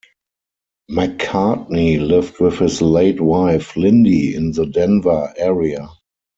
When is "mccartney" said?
0.89-1.99